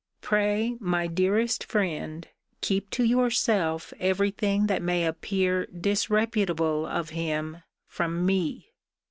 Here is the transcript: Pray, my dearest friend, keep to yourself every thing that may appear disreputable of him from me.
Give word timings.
Pray, 0.19 0.77
my 0.79 1.05
dearest 1.05 1.63
friend, 1.63 2.27
keep 2.61 2.89
to 2.89 3.03
yourself 3.03 3.93
every 3.99 4.31
thing 4.31 4.65
that 4.65 4.81
may 4.81 5.05
appear 5.05 5.67
disreputable 5.67 6.87
of 6.87 7.09
him 7.09 7.61
from 7.85 8.25
me. 8.25 8.71